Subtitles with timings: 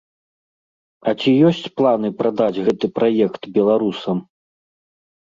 [1.11, 4.17] А ці ёсць планы прадаць гэты праект беларусам?